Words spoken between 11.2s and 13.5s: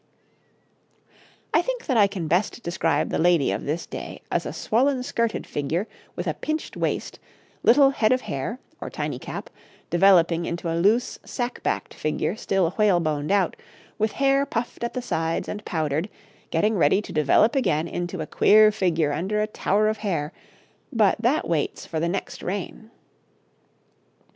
sacque backed figure still whaleboned